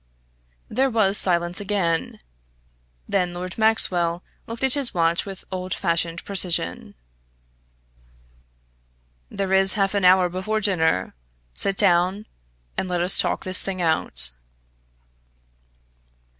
[0.67, 2.19] There was silence again.
[3.07, 6.95] Then Lord Maxwell looked at his watch with old fashioned precision.
[9.29, 11.13] "There is half an hour before dinner.
[11.53, 12.25] Sit down,
[12.75, 14.31] and let us talk this thing out."